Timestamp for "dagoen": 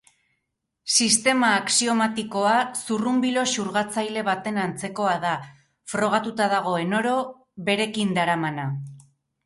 6.59-7.01